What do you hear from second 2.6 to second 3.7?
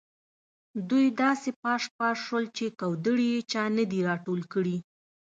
کودړي یې چا